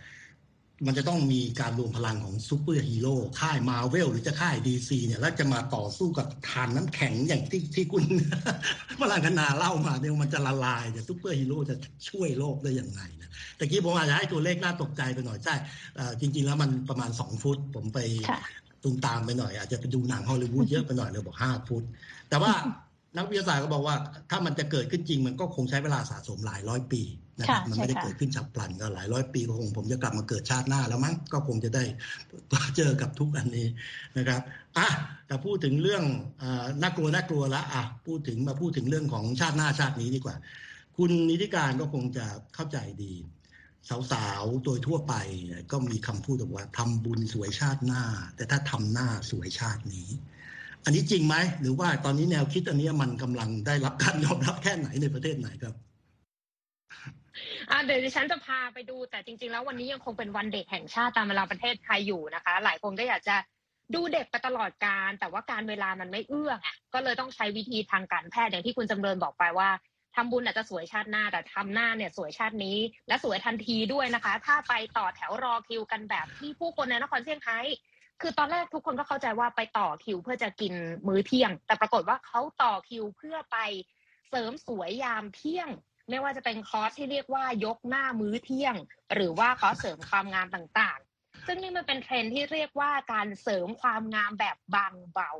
[0.86, 8.04] มันจะต้องมีการรวมพลังของซูเปอร์ฮีโร่ค่ายมาเวลหรือจะค่าย DC เนี่ย แล้วจะมาต่อสู้กับธารน้ำแข็งอย่างที่ที่คุณ
[9.02, 11.76] พลังคณาเล่ามาเนี่ยมันจะละลายเนี่ยซูเปอร์ฮีโร่จะ
[12.10, 15.56] ช่วยโลกได้อย่างไรนะแต่กี้ผมอาจจะให้ตัวเลขน่าตกใจไปหน่อยใช่
[16.22, 18.00] จริง ๆ แล้วมันประมาณ 2 ฟุต ผมไป
[18.84, 21.84] ตูมตามไปหน่อย อาจจะไปดูหนังฮอลลีวูดเยอะไปหน่อยเลยบอกห้าฟุต
[22.30, 22.54] แต่ว่า
[23.18, 23.96] นักวิทยาศาสตร์ก็บอกว่า
[24.30, 27.02] ถ้ามันจะเกิดขึ้นจริงมันก็คงใช้เวลาสะสมหลายร้อยปี
[27.40, 31.84] นะครับมันไม่ได้เกิดขึ้นฉับพลันก็หลายร้อยปีก็คงผมจะกลับมาเกิดชาติหน้าแล้วมั้งก็คงจะได้
[32.78, 33.68] เจอกับทุกอันนี้
[34.18, 34.42] นะครับ
[34.78, 34.88] อะ
[35.28, 36.04] แต่พูดถึงเรื่อง
[36.82, 40.36] น่ากลัวน่ากลัวละอะพูดถึงมาพูดถึงเรื่องของชาติหน้าชาตินี้ดีกว่า
[40.98, 42.26] คุณนิติการก็คงจะ
[42.56, 43.14] เข้าใจดี
[44.12, 45.14] สาวๆ โดยทั่วไป
[45.72, 48.04] ก็มีคำพูดบอกว่าทำบุญสวยชาติหน้า
[48.36, 50.08] แต่ถ้าทำหน้าสวยชาตินี้
[50.86, 55.76] อันนี้จริงไหมหรือว่าตอนนี้แนวคิดอันนี้มันกำลังได้รับการยอมรับแค่ไหนในประเทศไหนครับ
[57.86, 63.36] เดี๋ยวดิฉันจะพาไปดูแต่จริง ๆ แล้ววันนี้ยังคงเป็นวันเด็กแห่งชาติตามเวลาประเทศไทยอยู่นะคะ หลายคนก็อยากจะ
[63.96, 69.70] ดูเด็กไปตลอดการ แต่ว่าการเวลามันไม่เอื้ออะก็เลยต้องใช้วิธีทางการแพทย์อย่างที่คุณจำเริญบอกไปว่า
[70.16, 77.60] ทำบุญอาจจะสวยชาติหน้าแต่ทำหน้าเนี่ยสวยชาตินี้ และสวยทันทีด้วยนะคะ ถ้าไปต่อแถวรอคิวกันแบบที่ผู้คนในนครเซี่ยงไฮ้
[78.22, 80.74] คือตอนแรกทุกคนก็เข้าใจว่าไปต่อคิวเพื่อจะกิน
[81.08, 83.58] มื้อเที่ยง แต่ปรากฏว่าเขาต่อคิวเพื่อไป
[84.30, 85.70] เสริมสวยยามเที่ยง
[86.10, 88.76] ไม่ว่าจะเป็นคอร์สที่เรียกว่ายกหน้ามื้อเที่ยง
[89.14, 95.32] หรือว่าคอร์สเสริมความงามต่างๆ ซึ่งนี่มันเป็นเทรนด์ที่เรียกว่าการเสริมความงามแบบบางเบา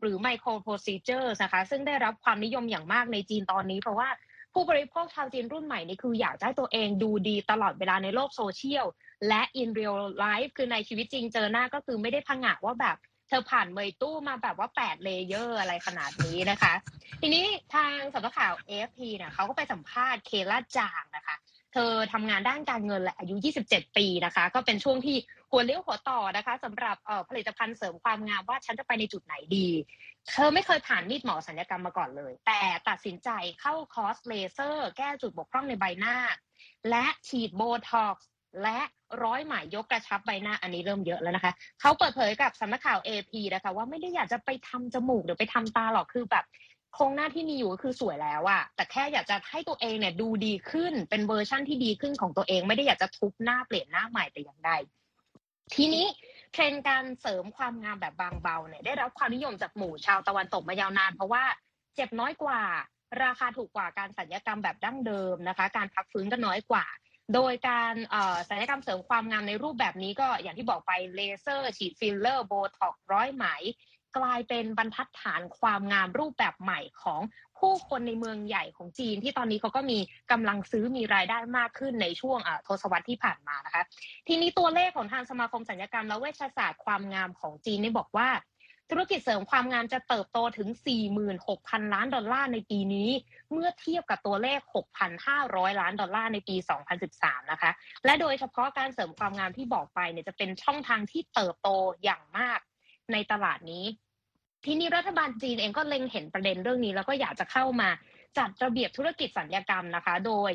[0.00, 4.08] หรือ micro procedure นะคะ ซึ่งได้รับความนิยมอย่างมากในจีนตอนนี้ เพราะว่า
[4.52, 8.86] ผู้บริโภคชาวจีนรุ่นใหม่นี่คืออยากให้ตัวเองดูดีตลอดเวลาในโลกโซเชียล
[9.28, 12.96] และ in real life คือในชีวิตจริงเจอหน้าก็คือไม่ได้ผงะว่าแบบ
[13.28, 16.74] เธอผ่าน Meitu มาแบบว่า8 layer อะไรขนาดนี้นะคะ
[17.20, 21.36] ทีนี้ทางสำนักข่าว AFP เนี่ยเขาก็ไปสัมภาษณ์เคล่าจางนะคะ
[21.72, 23.34] เธอทำงานด้านการเงินและอายุ
[23.66, 25.16] 27 ปีนะคะ ก็เป็นช่วงที่
[25.50, 26.96] หัวเลี้ยวหัวต่อนะคะสำหรับ
[27.28, 29.68] ผลิตภัณฑ์เสริมความงามว่าฉันจะไปในจุดไหนดี
[30.28, 36.16] เธอไม่เคยผ่านมีดหมอศัลยกรรมมาก่อนเลย แต่ตัดสินใจเข้าคอร์สเลเซอร์ แก้จุดบกพร่องในใบหน้า
[36.90, 38.28] และฉีดโบท็อกซ์
[38.62, 38.78] และ
[39.24, 46.44] ร้อยไหมยกกระชับใบหน้าอันนี้เริ่มเยอะแล้วนะคะ เขาเปิดเผยกับสำนักข่าว AP นะคะ ว่าไม่ได้อยากจะไปทำจมูกหรือไปทำตาหรอกคือแบบ
[46.94, 54.70] โครงหน้าที่มีอยู่ก็คือสวยแล้วอะแต่แค่อยากจะให้ตัวเองเนี่ยดูดีขึ้นเป็นเวอร์ชั่นที่ดีขึ้นของตัวเองไม่ได้อยากจะทุบหน้าเปลี่ยนหน้าใหม่แต่อย่างใด
[55.74, 56.06] ทีนี้
[56.52, 61.44] เทรนด์การเสริมความงามแบบบางเบาเนี่ยได้รับความนิยมจากหมู่ชาวตะวันตกมายาวนาน เพราะว่า
[61.94, 62.60] เจ็บน้อยกว่า
[63.24, 66.84] ราคาถูกกว่าการศัลยกรรมแบบดั้งเดิมนะคะ การพักฟื้นก็น้อยกว่า
[67.34, 67.94] โดยการ
[68.48, 73.46] ศัลยกรรมเสริมความงามในรูปแบบนี้ก็อย่างที่บอกไปเลเซอร์ ฉีดฟิลเลอร์โบท็อกซ์ร้อยไหม
[74.16, 77.20] กลายเป็นบรรทัดฐานความงามรูปแบบใหม่ของ
[77.58, 79.98] ผู้คนในเมืองใหญ่ของจีนที่ตอนนี้เขาก็มี
[80.32, 83.82] กำลังซื้อมีรายได้มากขึ้นในช่วงทศวรรษที่ผ่านมานะคะ
[84.28, 88.28] ทีนี้ตัวเลขของทางสมาคมศัลยกรรมและเวชศาสตร์ความงามของจีนนี่บอกว่า
[88.90, 90.68] ธุรกิจเสริมความงามจะเติบโตถึง
[91.30, 93.10] 46,000 ล้านดอลลาร์ในปีนี้
[93.52, 94.60] เมื่อเทียบกับตัวเลข
[95.20, 96.56] 6,500 ล้านดอลลาร์ในปี
[97.02, 97.70] 2013 นะคะ
[98.04, 101.68] และโดยเฉพาะการเสริมความงามที่บอกไปเนี่ยจะเป็นช่องทางที่เติบโต
[102.04, 102.60] อย่างมาก
[103.12, 103.84] ในตลาดนี้
[104.64, 107.88] ทีนี้รัฐบาลจีนเองก็เล็งเห็นประเด็นเรื่องนี้ แล้วก็อยากจะเข้ามา
[108.38, 110.50] จัดระเบียบธุรกิจสัญญกรรมนะคะ โดย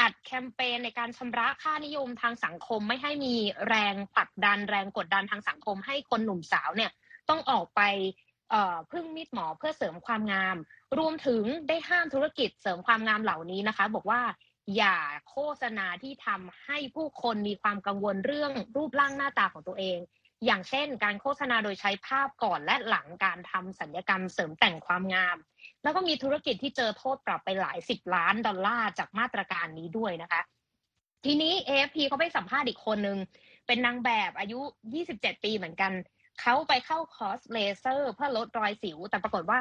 [0.00, 3.34] อัดแคมเปญในการชำระค่านิยมทางสังคม ไม่ให้มี
[3.68, 6.90] แรงผลักดันแรงกดดันทางสังคม ให้คนหนุ่มสาวเนี่ย
[7.28, 7.80] ต้องออกไป
[8.92, 10.56] พึ่งมีดหมอเพื่อเสริมความงาม
[10.98, 14.22] รวมถึงได้ห้ามธุรกิจเสริมความงามเหล่านี้นะคะ บอกว่า
[14.76, 14.98] อย่า
[15.30, 19.98] โฆษณาที่ทำให้ผู้คนมีความกังวลเรื่องรูปร่างหน้าตาของตัวเอง
[20.46, 25.36] อย่างเช่น การโฆษณาโดยใช้ภาพก่อนและหลังการทำสัญญกรรมเสริมแต่งความงาม
[25.82, 30.40] แล้วก็มีธุรกิจที่เจอโทษปรับไปหลายสิบล้านดอลลาร์จากมาตรการนี้ด้วยนะคะ
[31.24, 33.18] ทีนี้ AFP เขาไปสัมภาษณ์อีกคนนึง
[33.66, 34.60] เป็นนางแบบอายุ
[35.02, 35.92] 27 ปีเหมือนกัน
[36.42, 39.60] เขาไปเข้าคอร์สเลเซอร์เพื่อลดรอยสิว แต่ปรากฏว่า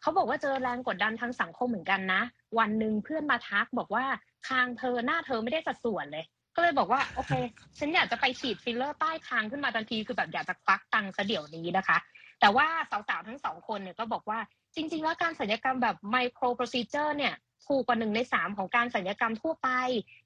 [0.00, 2.22] เขาบอกว่าเจอแรงกดดันทางสังคมเหมือนกันนะ
[2.58, 4.04] วันหนึ่งเพื่อนมาทักบอกว่า
[4.48, 7.32] คางเธอหน้าเธอไม่ได้สัดส่วนเลย ก็เลยบอกว่าโอเค
[7.78, 11.98] ฉันอยากจะไปฉีดฟิลเลอร์ใต้คางขึ้นมาทันทีคือแบบอยากจะควักตังค์ซะเดี๋ยวนี้นะคะ
[12.40, 14.38] แต่ว่าสาวๆทั้งสองคนเนี่ยก็บอกว่า
[14.74, 17.34] จริง ๆ แล้วการศัลยกรรมแบบ micro procedure เนี่ย
[17.66, 19.68] ถูกกว่าหนึ่งในสามของการสัญญกรรมทั่วไป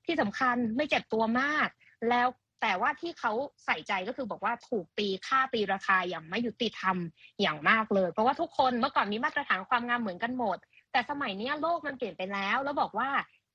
[0.07, 1.69] ที่สำคัญไม่เจ็บตัวมาก
[2.09, 2.29] แล้ว
[2.63, 3.33] แต่ว่าที่เขา
[3.65, 6.97] ใส่ใจก็คือบอกว่าถูกตีค่าตีราคาอย่างไม่ยุติธรรม
[7.41, 10.59] อย่างมากเลย เพราะว่าทุกคนเมื่อก่อนมีมาตรฐานความงามเหมือนกันหมด
[10.93, 13.09] แต่สมัยนี้โลกมันเปลี่ยนไปแล้ว แล้วบอกว่า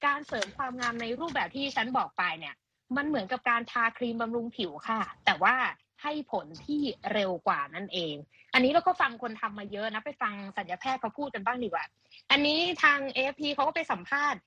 [0.06, 2.56] การเสริมความงามในรูปแบบที่ฉันบอกไปเนี่ย
[2.98, 5.56] มันเหมือนกับการทาครีมบำรุงผิวค่ะ แต่ว่า
[6.04, 6.82] ให้ผลที่
[7.14, 8.16] เร็วกว่านั่นเอง
[8.54, 11.86] อันนี้เราก็ฟังคนทำมาเยอะนะไปฟังสัญญาแพทย์เขาพูดกันบ้างดีกว่า
[12.32, 14.40] อันนี้ทางเอฟพีเขาก็ไปสัมภาษณ์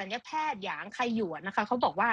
[0.00, 2.10] สัญญาแพทย์อย่างใครหยวนนะคะเขาบอกว่า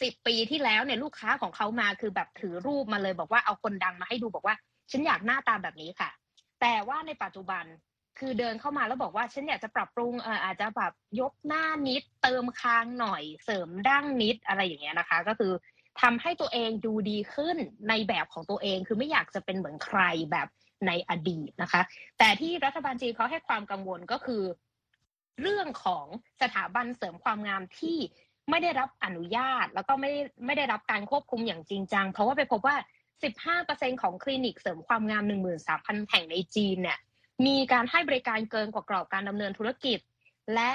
[0.00, 4.56] สิบปีที่แล้วเนี่ยลูกค้าของเขามาคือแบบถือรูปมาเลยบอกว่าเอาคนดังมาให้ดูบอกว่า
[4.90, 6.10] ฉันอยากหน้าตาแบบนี้ค่ะ
[6.60, 7.64] แต่ว่าในปัจจุบัน
[8.18, 15.52] คือเดินเข้ามาแล้วบอกว่าฉันอยากจะปรับปรุงเอออาจจะแบบยกหน้านิด เติมคางหน่อย เสริมดั้งนิดอะไรอย่างเงี้ยนะคะ ก็คือ
[16.02, 17.56] ทำให้ตัวเองดูดีขึ้น
[17.88, 20.00] ในแบบของตัวเองคือไม่อยากจะเป็นเหมือนใคร
[20.32, 20.48] แบบ
[20.86, 21.82] ในอดีตนะคะ
[22.18, 24.42] แต่ที่รัฐบาลจีนเขาให้ความกังวลก็คือ
[25.42, 26.06] เรื่องของ
[26.42, 27.98] สถาบันเสริมความงามที่
[28.50, 30.12] ไม่ได้รับอนุญาต แล้วก็ไม่
[30.46, 32.76] ไม่ได้รับการควบคุมอย่างจริงจัง เพราะว่าไปพบว่า
[33.38, 35.24] 15%ของคลินิกเสริมความงาม
[35.66, 36.98] 13,000 แห่งในจีนเนี่ย
[37.46, 39.98] มีการให้บริการเกินกว่ากรอบการดำเนินธุรกิจ
[40.54, 40.70] และ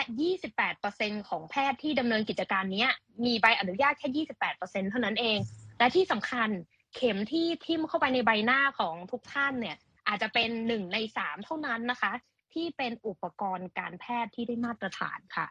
[0.62, 2.86] 28%ของแพทย์ที่ดำเนินกิจการนี้
[3.26, 4.26] มีใบอนุญาตแค่
[4.56, 5.38] 28%เท่านั้นเอง
[5.80, 6.50] และที่สำคัญ
[6.96, 9.78] เข็มที่ทิ่มเข้าไปในใบหน้าของทุกท่านเนี่ย
[10.08, 12.12] อาจจะเป็นหนึ่งในสามเท่านั้นนะคะ
[12.54, 15.48] ที่เป็นอุปกรณ์การแพทย์ที่ได้มาตรฐานค่ะ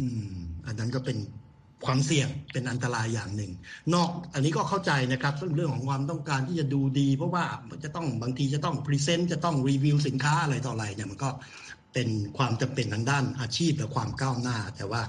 [0.00, 1.16] อืม อันนั้นก็เป็น
[1.84, 3.52] ความเสี่ยงเป็นอันตรายอย่างหนึ่ง
[3.94, 11.30] นอกอันนี้ก็เข้าใจนะครับเรื่องของความต้องการที่จะดูดี เพราะว่ามันจะต้องบางทีจะต้องพรีเซนต์จะต้องรีวิวสินค้าอะไรต่ออะไรเนี่ยมันก็
[11.92, 12.08] เป็น
[12.38, 15.02] ความจำเป็นทางด้านอาชีพและความก้าวหน้า แต่ว่า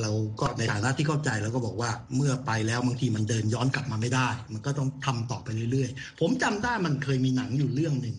[0.00, 8.16] เราก็ในฐานะที่เข้าใจเราก็บอกว่าเมื่อไปแล้วบางทีมันเดินย้อนกลับมาไม่ได้ มันก็ต้องทำต่อไปเรื่อยๆ ผมจำได้มันเคยมีหนังอยู่เรื่องหนึ่ง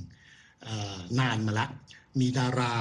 [1.20, 1.68] นานมาละ
[2.20, 2.74] มีดารา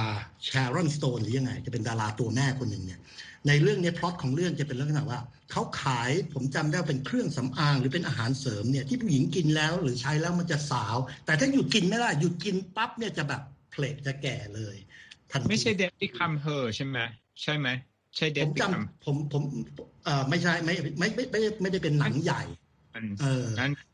[0.45, 2.99] แชร์รอนสโตนหรือยังไง จะเป็นดาราตัวแม่คนหนึ่งเนี่ย
[3.47, 5.19] ในเรื่องนี้พล็อตของเรื่องจะเป็นลักษณะว่า
[5.51, 14.75] เขาขายผมจำได้เป็นเครื่องสำอางหรือเป็นอาหารเสริมเนี่ยที่ผู้หญิงกินแล้วหรือใช้แล้วมันจะสาว แต่ถ้าหยุดกินไม่ได้หยุดกินปั๊บเนี่ยจะแบบเพลทจะแก่เลย
[15.31, 16.97] ทันไม่ใช่เดดที่คัมเฮอร์ใช่ไหม
[17.41, 17.67] ใช่ไหม
[18.15, 19.43] ใช่เดดผมจำผมผม
[20.05, 22.43] เอ่อไม่ใช่ไม่ไม่ไม่ไม่ไม่ได้เป็นหนังใหญ่
[23.21, 23.47] เออ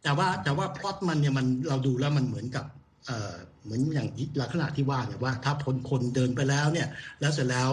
[0.03, 2.65] แต่ว่าแต่ว่าพล็อตมันเนี่ยมันเราดูแล้วมันเหมือนกับ
[3.05, 4.07] เอ่อเหมือนอย่าง
[4.41, 6.87] ลักษณะที่ว่าเนี่ยว่าถ้าคนคนเดินไปแล้วเนี่ย
[7.19, 7.71] แล้วเสร็จแล้ว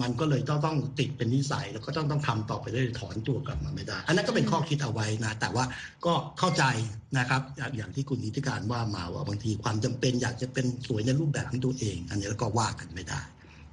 [0.00, 5.64] มันก็เลยต้องต้องติดเป็นนิสัย แล้วก็ต้องต้องทำต่อไปเรื่อยถอนตัวกลับมาไม่ได้ อันนั้นก็เป็นข้อคิดเอาไว้นะ แต่ว่า
[6.06, 6.64] ก็เข้าใจ
[7.18, 7.42] นะครับ
[7.76, 13.20] อย่างที่คุณนิติการว่ามาว่าบางทีความจำเป็นอยากจะเป็นสวยในรูปแบบของตัวเอง อันนี้แล้วก็ว่ากันไม่ได้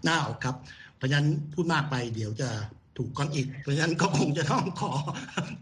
[0.08, 0.56] น่าออกครับ
[0.98, 2.50] เพราะฉะนั้นพูดมากไปเดี๋ยวจะ
[2.98, 4.92] ถูกก้อนอิดเพราะฉะนั้นก็คงจะต้องขอ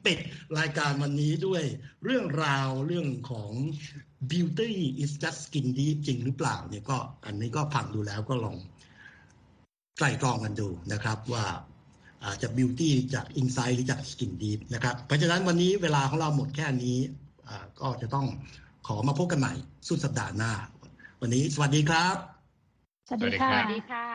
[0.06, 0.20] ปิด
[0.60, 1.63] รายการวันนี้ด้วย
[2.04, 3.52] เรื่องราวเรื่องของ
[4.32, 4.72] beauty
[5.04, 8.58] is just skin deep จริงหรือเปล่าเนี่ยก็อันนี้ก็ฟังดูแล้วก็ลอง
[9.97, 11.45] ไตรตรองกันดูนะครับว่า
[12.41, 16.97] จะบิวตี้จากอินไซด์หรือจากสกินดีฟนะครับเพราะฉะนั้นวันนี้เวลาของเราหมดแค่นี้
[17.81, 18.25] ก็จะต้อง
[18.88, 19.53] ขอมาพบกันใหม่
[19.88, 20.53] สุดสัปดาห์หน้า
[21.21, 22.15] วันนี้สวัสดีครับ
[23.08, 24.14] สวัสดีค่ะ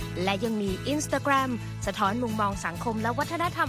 [0.23, 1.49] และยังมี Instagram
[1.85, 3.59] สะท้อนมุมมองสังคมและวัฒนธรรม